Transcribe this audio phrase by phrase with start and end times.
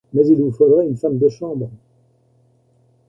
[0.13, 1.69] Mais il vous faudrait une femme de chambre.